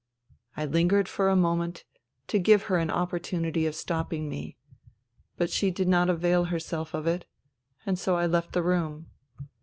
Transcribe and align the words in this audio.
I 0.57 0.65
lingered 0.65 1.07
for 1.07 1.29
a 1.29 1.35
moment, 1.35 1.83
to 2.25 2.39
give 2.39 2.63
her 2.63 2.77
an 2.79 2.89
opportunity 2.89 3.67
of 3.67 3.75
stopping 3.75 4.27
me. 4.27 4.57
But 5.37 5.51
she 5.51 5.69
did 5.69 5.87
not 5.87 6.09
avail 6.09 6.45
herself 6.45 6.95
of 6.95 7.05
it; 7.05 7.27
and 7.85 7.99
so 7.99 8.15
I 8.15 8.25
left 8.25 8.53
the 8.53 8.63
room. 8.63 9.11